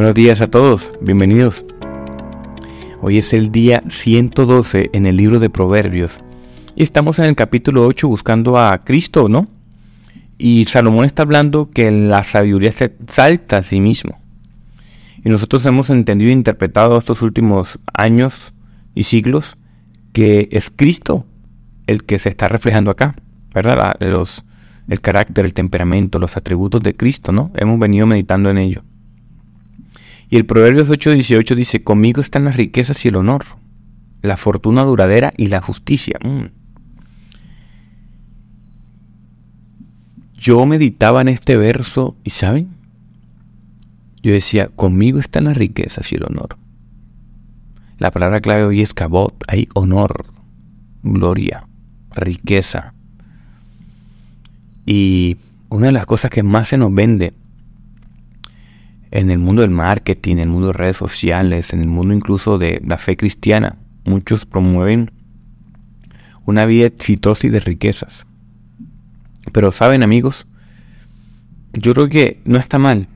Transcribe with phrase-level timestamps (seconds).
[0.00, 1.66] Buenos días a todos, bienvenidos.
[3.02, 6.22] Hoy es el día 112 en el libro de Proverbios
[6.74, 9.46] y estamos en el capítulo 8 buscando a Cristo, ¿no?
[10.38, 14.18] Y Salomón está hablando que la sabiduría se exalta a sí mismo.
[15.22, 18.54] Y nosotros hemos entendido e interpretado estos últimos años
[18.94, 19.58] y siglos
[20.14, 21.26] que es Cristo
[21.86, 23.16] el que se está reflejando acá,
[23.52, 23.96] ¿verdad?
[24.00, 24.46] Los,
[24.88, 27.50] el carácter, el temperamento, los atributos de Cristo, ¿no?
[27.54, 28.82] Hemos venido meditando en ello.
[30.30, 33.44] Y el Proverbios 8:18 dice, conmigo están las riquezas y el honor,
[34.22, 36.18] la fortuna duradera y la justicia.
[36.24, 36.52] Mm.
[40.34, 42.68] Yo meditaba en este verso y ¿saben?
[44.22, 46.56] Yo decía, conmigo están las riquezas y el honor.
[47.98, 50.26] La palabra clave hoy es cabot, hay honor,
[51.02, 51.66] gloria,
[52.14, 52.94] riqueza.
[54.86, 57.34] Y una de las cosas que más se nos vende
[59.10, 62.58] en el mundo del marketing, en el mundo de redes sociales, en el mundo incluso
[62.58, 65.10] de la fe cristiana, muchos promueven
[66.44, 68.26] una vida exitosa y de riquezas.
[69.52, 70.46] Pero saben amigos,
[71.72, 73.08] yo creo que no está mal.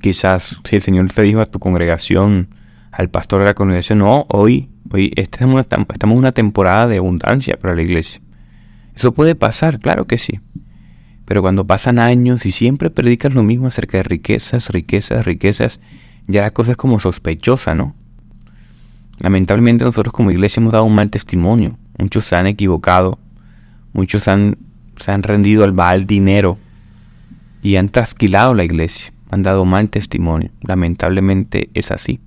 [0.00, 2.48] Quizás si el Señor te dijo a tu congregación,
[2.90, 7.74] al pastor de la congregación, no, hoy, hoy estamos en una temporada de abundancia para
[7.74, 8.20] la iglesia.
[8.94, 10.40] Eso puede pasar, claro que sí.
[11.30, 15.80] Pero cuando pasan años y siempre predicas lo mismo acerca de riquezas, riquezas, riquezas,
[16.26, 17.94] ya la cosa es como sospechosa, ¿no?
[19.20, 21.78] Lamentablemente nosotros como iglesia hemos dado un mal testimonio.
[21.98, 23.20] Muchos se han equivocado,
[23.92, 24.58] muchos han,
[24.96, 26.58] se han rendido al mal dinero
[27.62, 30.50] y han trasquilado la iglesia, han dado mal testimonio.
[30.62, 32.18] Lamentablemente es así.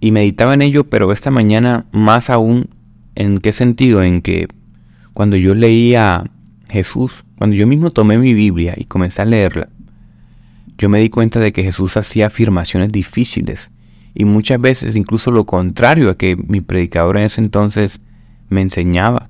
[0.00, 2.70] Y meditaba en ello, pero esta mañana más aún,
[3.14, 4.02] ¿en qué sentido?
[4.02, 4.48] En que
[5.12, 6.30] cuando yo leía
[6.68, 9.68] Jesús, cuando yo mismo tomé mi Biblia y comencé a leerla,
[10.78, 13.70] yo me di cuenta de que Jesús hacía afirmaciones difíciles
[14.14, 18.00] y muchas veces incluso lo contrario a que mi predicador en ese entonces
[18.48, 19.28] me enseñaba.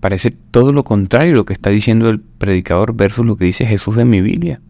[0.00, 3.96] Parece todo lo contrario lo que está diciendo el predicador versus lo que dice Jesús
[3.98, 4.60] en mi Biblia.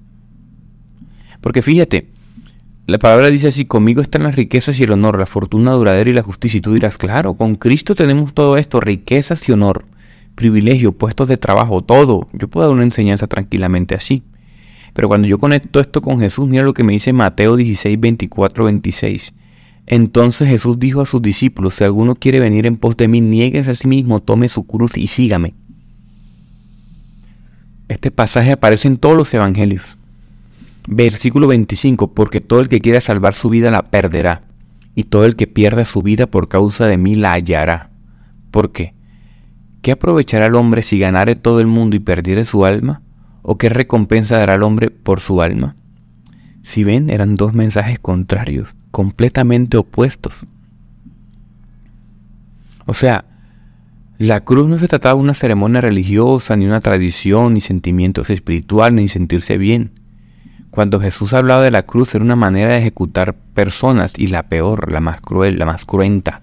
[1.40, 2.08] Porque fíjate,
[2.86, 6.12] la palabra dice así, conmigo están las riquezas y el honor, la fortuna duradera y
[6.12, 6.58] la justicia.
[6.58, 9.84] Y tú dirás, claro, con Cristo tenemos todo esto, riquezas y honor
[10.40, 12.26] privilegio, puestos de trabajo, todo.
[12.32, 14.22] Yo puedo dar una enseñanza tranquilamente así.
[14.94, 18.64] Pero cuando yo conecto esto con Jesús, mira lo que me dice Mateo 16, 24,
[18.64, 19.34] 26.
[19.86, 23.70] Entonces Jesús dijo a sus discípulos, si alguno quiere venir en pos de mí, nieguese
[23.70, 25.52] a sí mismo, tome su cruz y sígame.
[27.88, 29.98] Este pasaje aparece en todos los evangelios.
[30.88, 34.44] Versículo 25, porque todo el que quiera salvar su vida la perderá,
[34.94, 37.90] y todo el que pierda su vida por causa de mí la hallará.
[38.50, 38.94] ¿Por qué?
[39.82, 43.00] ¿Qué aprovechará el hombre si ganare todo el mundo y perdiere su alma?
[43.42, 45.74] ¿O qué recompensa dará el hombre por su alma?
[46.62, 50.34] Si ven, eran dos mensajes contrarios, completamente opuestos.
[52.84, 53.24] O sea,
[54.18, 59.00] la cruz no se trataba de una ceremonia religiosa, ni una tradición, ni sentimientos espirituales,
[59.00, 59.92] ni sentirse bien.
[60.70, 64.92] Cuando Jesús hablaba de la cruz era una manera de ejecutar personas y la peor,
[64.92, 66.42] la más cruel, la más cruenta,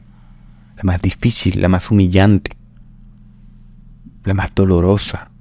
[0.76, 2.58] la más difícil, la más humillante
[4.28, 5.32] la más dolorosa,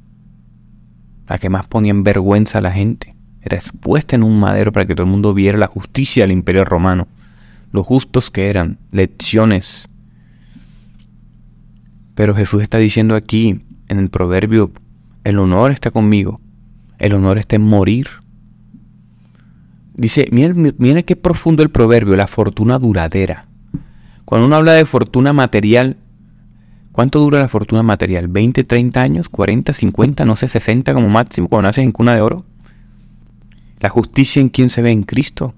[1.29, 3.15] la que más ponía en vergüenza a la gente.
[3.43, 6.65] Era expuesta en un madero para que todo el mundo viera la justicia del imperio
[6.65, 7.09] romano,
[7.73, 9.89] lo justos que eran, lecciones.
[12.15, 14.71] Pero Jesús está diciendo aquí, en el proverbio,
[15.25, 16.41] el honor está conmigo,
[16.99, 18.07] el honor está en morir.
[19.95, 23.47] Dice, miren, miren qué profundo el proverbio, la fortuna duradera.
[24.25, 25.97] Cuando uno habla de fortuna material,
[26.97, 28.31] ¿Cuánto dura la fortuna material?
[28.31, 29.31] ¿20, 30 años?
[29.31, 32.47] ¿40, 50, no sé, 60 como máximo cuando naces en cuna de oro?
[33.81, 35.53] La justicia en quién se ve en Cristo.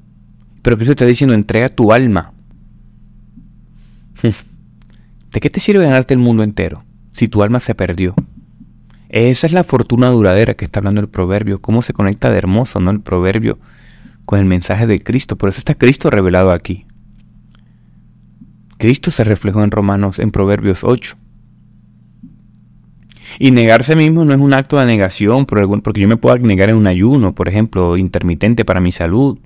[0.63, 2.33] Pero Cristo está diciendo, entrega tu alma.
[5.31, 6.83] ¿De qué te sirve ganarte el mundo entero
[7.13, 8.17] si tu alma se perdió?
[9.09, 11.63] Esa es la fortuna duradera que está hablando el proverbio.
[11.63, 12.91] Cómo se conecta de hermoso, ¿no?
[12.91, 13.61] El proverbio
[14.25, 15.37] con el mensaje de Cristo.
[15.37, 16.85] Por eso está Cristo revelado aquí.
[18.77, 21.17] Cristo se reflejó en Romanos, en Proverbios 8.
[23.41, 26.77] Y negarse mismo no es un acto de negación, porque yo me puedo negar en
[26.77, 29.39] un ayuno, por ejemplo, intermitente para mi salud.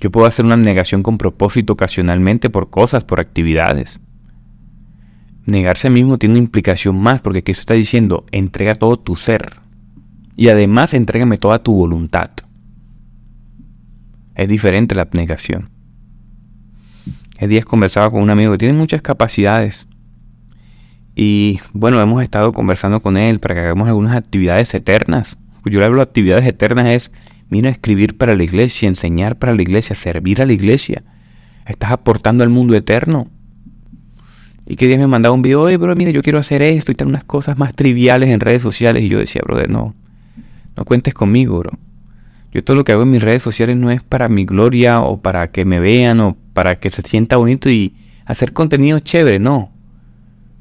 [0.00, 4.00] Yo puedo hacer una negación con propósito ocasionalmente por cosas, por actividades.
[5.46, 9.60] Negarse mismo tiene una implicación más, porque Cristo está diciendo, entrega todo tu ser.
[10.36, 12.30] Y además entrégame toda tu voluntad.
[14.34, 15.70] Es diferente la abnegación.
[17.38, 19.86] El día conversaba con un amigo que tiene muchas capacidades,
[21.16, 25.38] y bueno, hemos estado conversando con él para que hagamos algunas actividades eternas.
[25.64, 27.12] Yo le hablo de actividades eternas es
[27.54, 31.04] Mira, escribir para la iglesia, enseñar para la iglesia, servir a la iglesia.
[31.66, 33.28] Estás aportando al mundo eterno.
[34.66, 36.94] Y que Dios me mandaba un video, oye, bro, mira, yo quiero hacer esto y
[36.94, 39.02] tal, unas cosas más triviales en redes sociales.
[39.02, 39.94] Y yo decía, brother, no,
[40.76, 41.72] no cuentes conmigo, bro.
[42.50, 45.20] Yo todo lo que hago en mis redes sociales no es para mi gloria o
[45.20, 47.94] para que me vean o para que se sienta bonito y
[48.24, 49.70] hacer contenido chévere, no.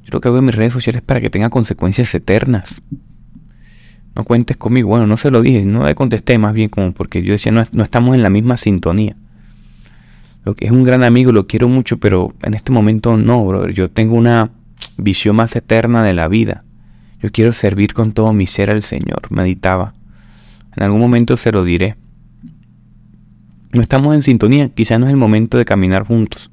[0.03, 2.81] Yo lo que hago en mis redes sociales es para que tenga consecuencias eternas.
[4.15, 4.89] No cuentes conmigo.
[4.89, 7.65] Bueno, no se lo dije, no le contesté más bien como porque yo decía, no,
[7.71, 9.15] no estamos en la misma sintonía.
[10.45, 13.73] Lo que es un gran amigo, lo quiero mucho, pero en este momento no, brother.
[13.73, 14.51] Yo tengo una
[14.97, 16.63] visión más eterna de la vida.
[17.21, 19.93] Yo quiero servir con todo mi ser al Señor, meditaba.
[20.75, 21.95] En algún momento se lo diré.
[23.71, 26.51] No estamos en sintonía, quizás no es el momento de caminar juntos.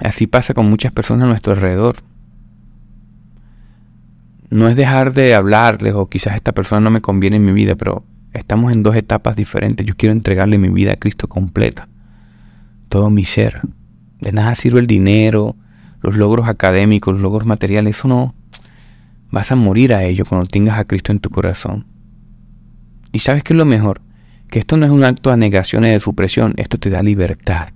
[0.00, 1.96] Así pasa con muchas personas a nuestro alrededor.
[4.50, 7.74] No es dejar de hablarles o quizás esta persona no me conviene en mi vida,
[7.74, 9.86] pero estamos en dos etapas diferentes.
[9.86, 11.88] Yo quiero entregarle mi vida a Cristo completa.
[12.88, 13.62] Todo mi ser.
[14.20, 15.56] De nada sirve el dinero,
[16.02, 17.96] los logros académicos, los logros materiales.
[17.98, 18.34] Eso no.
[19.30, 21.86] Vas a morir a ello cuando tengas a Cristo en tu corazón.
[23.10, 24.00] Y sabes qué es lo mejor,
[24.48, 27.68] que esto no es un acto de negación y de supresión, esto te da libertad.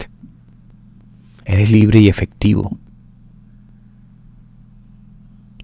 [1.48, 2.78] Eres libre y efectivo.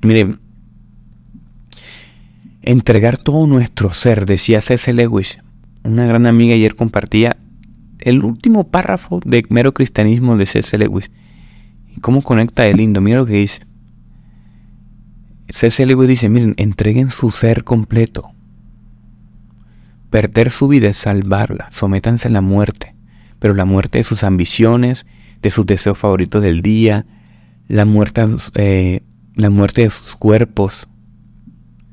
[0.01, 0.41] Miren,
[2.63, 4.91] entregar todo nuestro ser, decía C.S.
[4.95, 5.41] Lewis,
[5.85, 7.37] una gran amiga ayer compartía
[7.99, 10.77] el último párrafo de mero cristianismo de C.S.
[10.79, 11.11] Lewis.
[11.95, 13.03] ¿Y cómo conecta de lindo?
[13.03, 13.67] Mira lo que dice.
[15.51, 15.85] C.S.
[15.85, 18.31] Lewis dice, miren, entreguen su ser completo.
[20.09, 22.95] Perder su vida es salvarla, sométanse a la muerte,
[23.39, 25.05] pero la muerte de sus ambiciones,
[25.45, 27.05] de sus deseos favoritos del día,
[27.69, 28.25] la muerte,
[28.55, 29.03] eh,
[29.37, 30.89] la muerte de sus cuerpos.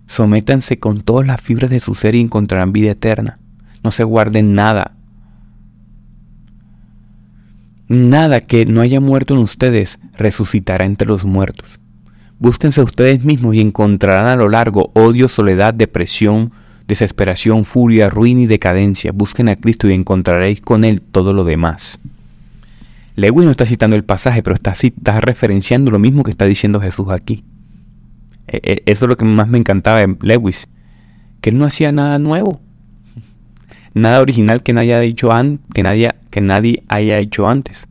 [0.06, 3.39] Sométanse con todas las fibras de su ser y encontrarán vida eterna.
[3.83, 4.95] No se guarden nada.
[7.89, 11.77] Nada que no haya muerto en ustedes resucitará entre los muertos.
[12.39, 16.53] Búsquense ustedes mismos y encontrarán a lo largo odio, soledad, depresión,
[16.88, 19.12] desesperación, furia, ruina y decadencia.
[19.12, 22.00] Busquen a Cristo y encontraréis con Él todo lo demás.
[23.15, 27.07] Lewis no está citando el pasaje, pero está, referenciando lo mismo que está diciendo Jesús
[27.09, 27.43] aquí.
[28.47, 30.67] E, e, eso es lo que más me encantaba de Lewis,
[31.41, 32.61] que él no hacía nada nuevo,
[33.93, 35.29] nada original que nadie haya dicho
[35.73, 37.87] que nadie, que nadie haya hecho antes,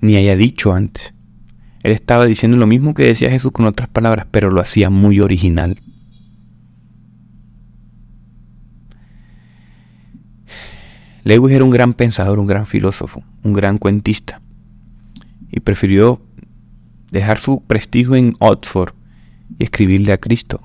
[0.00, 1.14] ni haya dicho antes.
[1.82, 5.20] Él estaba diciendo lo mismo que decía Jesús con otras palabras, pero lo hacía muy
[5.20, 5.78] original.
[11.26, 14.40] Lewis era un gran pensador, un gran filósofo, un gran cuentista,
[15.50, 16.20] y prefirió
[17.10, 18.94] dejar su prestigio en Oxford
[19.58, 20.60] y escribirle a Cristo.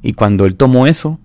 [0.00, 1.18] Y cuando él tomó eso,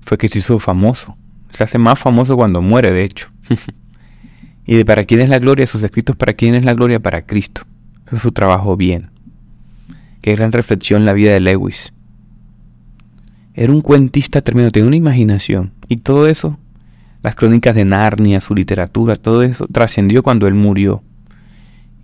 [0.00, 1.14] fue que se hizo famoso.
[1.50, 3.28] Se hace más famoso cuando muere, de hecho.
[4.66, 7.26] y de para quién es la gloria, sus escritos para quién es la gloria, para
[7.26, 7.66] Cristo.
[8.06, 9.10] Eso es su trabajo bien.
[10.22, 11.92] Qué gran reflexión la vida de Lewis.
[13.60, 15.72] Era un cuentista tremendo, tenía una imaginación.
[15.88, 16.56] Y todo eso,
[17.24, 21.02] las crónicas de Narnia, su literatura, todo eso trascendió cuando él murió.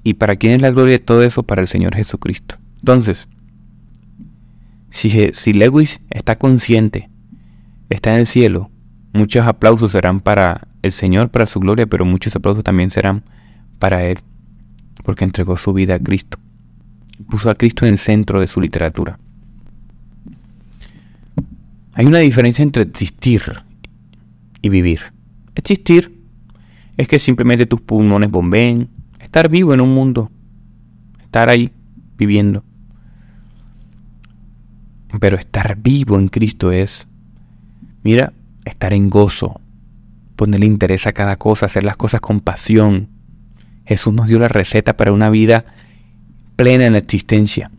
[0.03, 1.45] ¿Y para quién es la gloria de todo eso?
[1.45, 2.57] Para el Señor Jesucristo.
[2.81, 3.29] Entonces,
[4.91, 7.09] si, si Lewis está consciente,
[7.89, 8.73] está en el cielo,
[9.13, 13.23] muchos aplausos serán para el Señor, para su gloria, pero muchos aplausos también serán
[13.79, 14.19] para Él,
[15.05, 16.37] porque entregó su vida a Cristo.
[17.31, 19.21] Puso a Cristo en el centro de su literatura.
[21.95, 23.43] Hay una diferencia entre existir
[24.61, 25.01] y vivir.
[25.55, 26.21] Existir
[26.97, 28.89] es que simplemente tus pulmones bombeen,
[29.21, 30.31] estar vivo en un mundo,
[31.23, 31.71] estar ahí
[32.19, 32.65] viviendo.
[35.21, 37.07] Pero estar vivo en Cristo es,
[38.03, 38.33] mira,
[38.65, 39.61] estar en gozo,
[40.35, 43.09] ponerle interés a cada cosa, hacer las cosas con pasión.
[43.87, 45.65] Jesús nos dio la receta para una vida
[46.57, 47.71] plena en la existencia.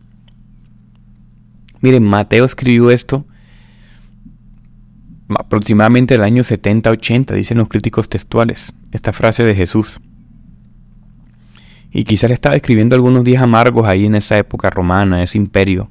[1.82, 3.26] Miren, Mateo escribió esto
[5.30, 10.00] aproximadamente el año 70-80, dicen los críticos textuales, esta frase de Jesús.
[11.92, 15.90] Y quizás estaba escribiendo algunos días amargos ahí en esa época romana, ese imperio.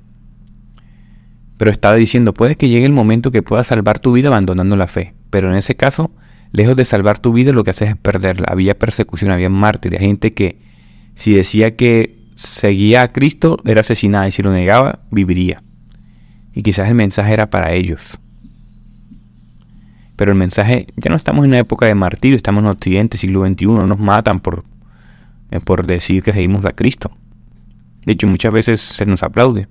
[1.56, 4.86] Pero estaba diciendo, puede que llegue el momento que puedas salvar tu vida abandonando la
[4.86, 5.14] fe.
[5.30, 6.10] Pero en ese caso,
[6.52, 8.48] lejos de salvar tu vida, lo que haces es perderla.
[8.50, 10.58] Había persecución, había mártires, gente que
[11.14, 15.62] si decía que seguía a Cristo, era asesinada y si lo negaba, viviría.
[16.52, 18.20] Y quizás el mensaje era para ellos.
[20.16, 23.46] Pero el mensaje, ya no estamos en una época de martirio, estamos en Occidente, siglo
[23.46, 24.64] XXI, no nos matan por,
[25.50, 27.10] eh, por decir que seguimos a Cristo.
[28.04, 29.66] De hecho, muchas veces se nos aplaude.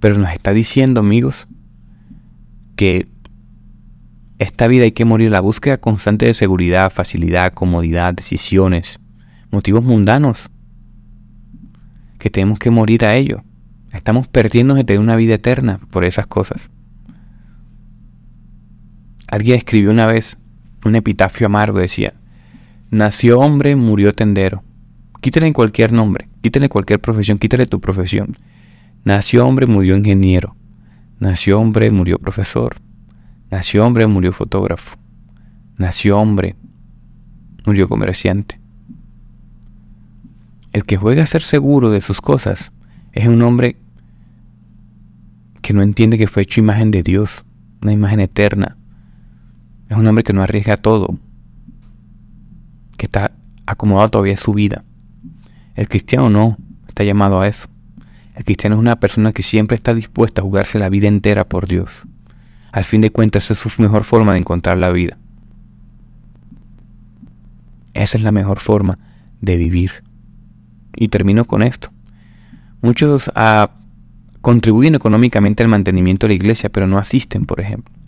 [0.00, 1.46] Pero nos está diciendo, amigos,
[2.76, 3.08] que
[4.38, 8.98] esta vida hay que morir la búsqueda constante de seguridad, facilidad, comodidad, decisiones,
[9.50, 10.50] motivos mundanos,
[12.18, 13.42] que tenemos que morir a ello.
[13.92, 16.70] Estamos perdiendo de una vida eterna por esas cosas.
[19.30, 20.38] Alguien escribió una vez
[20.84, 22.14] un epitafio amargo, decía,
[22.90, 24.64] nació hombre, murió tendero.
[25.20, 28.36] Quítale cualquier nombre, quítale cualquier profesión, quítale tu profesión.
[29.04, 30.56] Nació hombre, murió ingeniero.
[31.20, 32.76] Nació hombre, murió profesor.
[33.50, 34.96] Nació hombre, murió fotógrafo.
[35.76, 36.56] Nació hombre,
[37.64, 38.58] murió comerciante.
[40.72, 42.72] El que juega a ser seguro de sus cosas
[43.12, 43.76] es un hombre
[45.62, 47.44] que no entiende que fue hecho imagen de Dios,
[47.80, 48.76] una imagen eterna.
[49.90, 51.18] Es un hombre que no arriesga todo,
[52.96, 53.32] que está
[53.66, 54.84] acomodado todavía en su vida.
[55.74, 56.56] El cristiano no
[56.86, 57.66] está llamado a eso.
[58.36, 61.66] El cristiano es una persona que siempre está dispuesta a jugarse la vida entera por
[61.66, 62.02] Dios.
[62.70, 65.18] Al fin de cuentas, es su mejor forma de encontrar la vida.
[67.92, 68.96] Esa es la mejor forma
[69.40, 70.04] de vivir.
[70.94, 71.90] Y termino con esto.
[72.80, 73.72] Muchos ah,
[74.40, 77.99] contribuyen económicamente al mantenimiento de la iglesia, pero no asisten, por ejemplo.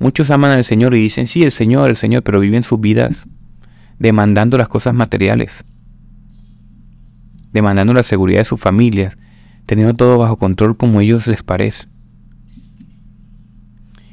[0.00, 3.26] Muchos aman al Señor y dicen, sí, el Señor, el Señor, pero viven sus vidas
[3.98, 5.62] demandando las cosas materiales,
[7.52, 9.18] demandando la seguridad de sus familias,
[9.66, 11.86] teniendo todo bajo control como ellos les parece.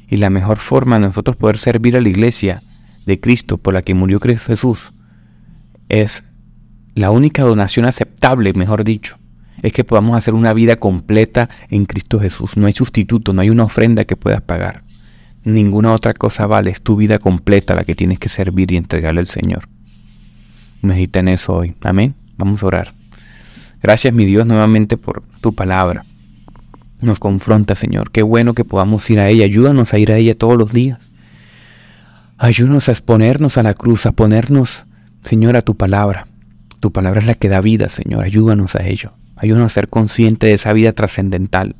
[0.08, 2.62] Y la mejor forma de nosotros poder servir a la iglesia
[3.06, 4.92] de Cristo por la que murió Cristo Jesús
[5.88, 6.22] es
[6.94, 9.16] la única donación aceptable, mejor dicho,
[9.62, 12.58] es que podamos hacer una vida completa en Cristo Jesús.
[12.58, 14.84] No hay sustituto, no hay una ofrenda que puedas pagar.
[15.52, 19.20] Ninguna otra cosa vale, es tu vida completa la que tienes que servir y entregarle
[19.20, 19.68] al Señor.
[20.82, 21.74] Medita en eso hoy.
[21.82, 22.14] Amén.
[22.36, 22.94] Vamos a orar.
[23.82, 26.04] Gracias, mi Dios, nuevamente por tu palabra
[27.00, 28.10] nos confronta, Señor.
[28.10, 29.44] Qué bueno que podamos ir a ella.
[29.44, 30.98] Ayúdanos a ir a ella todos los días.
[32.38, 34.84] Ayúdanos a exponernos a la cruz, a ponernos,
[35.24, 36.26] Señor, a tu palabra.
[36.80, 38.24] Tu palabra es la que da vida, Señor.
[38.24, 39.12] Ayúdanos a ello.
[39.36, 41.76] Ayúdanos a ser conscientes de esa vida trascendental.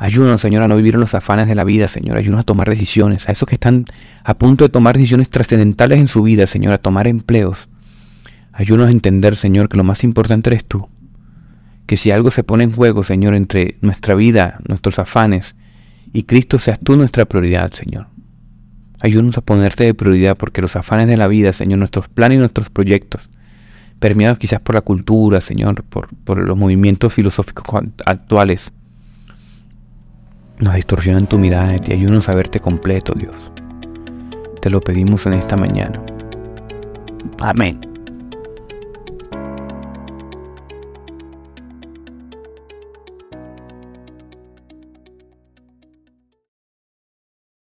[0.00, 2.16] Ayúdanos, Señor, a no vivir en los afanes de la vida, Señor.
[2.16, 3.28] Ayúdanos a tomar decisiones.
[3.28, 3.84] A esos que están
[4.24, 7.68] a punto de tomar decisiones trascendentales en su vida, Señor, a tomar empleos.
[8.52, 10.88] Ayúdanos a entender, Señor, que lo más importante eres tú
[11.90, 15.56] que si algo se pone en juego, Señor, entre nuestra vida, nuestros afanes
[16.12, 18.06] y Cristo, seas tú nuestra prioridad, Señor.
[19.02, 22.38] Ayúdanos a ponerte de prioridad porque los afanes de la vida, Señor, nuestros planes y
[22.38, 23.28] nuestros proyectos,
[23.98, 28.72] permeados quizás por la cultura, Señor, por, por los movimientos filosóficos actuales,
[30.60, 31.92] nos distorsionan tu mirada ti.
[31.92, 33.52] Ayúdanos a verte completo, Dios.
[34.60, 36.00] Te lo pedimos en esta mañana.
[37.40, 37.89] Amén.